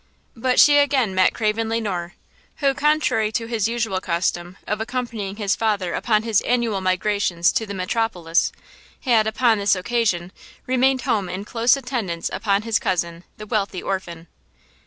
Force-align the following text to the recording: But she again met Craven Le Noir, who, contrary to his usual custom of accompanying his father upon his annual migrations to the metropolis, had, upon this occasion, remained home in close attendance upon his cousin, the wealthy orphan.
But 0.35 0.59
she 0.59 0.79
again 0.79 1.13
met 1.13 1.31
Craven 1.35 1.69
Le 1.69 1.79
Noir, 1.79 2.15
who, 2.55 2.73
contrary 2.73 3.31
to 3.33 3.45
his 3.45 3.67
usual 3.67 4.01
custom 4.01 4.57
of 4.65 4.81
accompanying 4.81 5.35
his 5.35 5.55
father 5.55 5.93
upon 5.93 6.23
his 6.23 6.41
annual 6.41 6.81
migrations 6.81 7.51
to 7.51 7.67
the 7.67 7.75
metropolis, 7.75 8.51
had, 9.01 9.27
upon 9.27 9.59
this 9.59 9.75
occasion, 9.75 10.31
remained 10.65 11.03
home 11.03 11.29
in 11.29 11.45
close 11.45 11.77
attendance 11.77 12.31
upon 12.33 12.63
his 12.63 12.79
cousin, 12.79 13.25
the 13.37 13.45
wealthy 13.45 13.83
orphan. 13.83 14.25